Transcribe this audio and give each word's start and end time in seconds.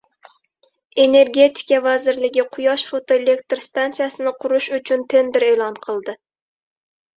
Energetika 1.03 1.79
vazirligi 1.87 2.45
quyosh 2.57 2.87
fotoelektr 2.95 3.63
stansiyasini 3.67 4.35
qurish 4.41 4.73
uchun 4.81 5.07
tender 5.15 5.49
e’lon 5.53 5.81
qildi 5.87 6.19